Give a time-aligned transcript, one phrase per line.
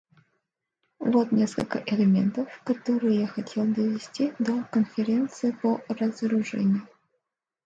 [0.97, 6.81] Вот несколько элементов, которые я хотел довести до Конференции по разоружению.